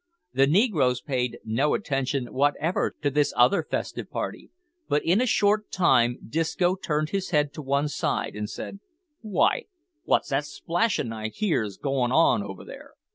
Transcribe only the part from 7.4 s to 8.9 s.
to one side, and said